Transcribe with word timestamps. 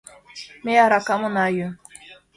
Ме 0.65 0.73
аракам 0.85 1.21
она 1.27 1.45
йӱ 1.55 1.67